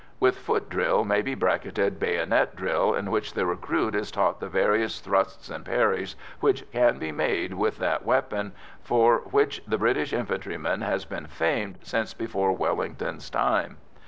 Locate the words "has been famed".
10.81-11.77